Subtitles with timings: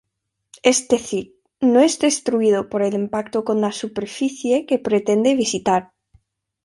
[0.63, 5.91] Es decir, no es destruido por el impacto con la superficie que pretende visitar.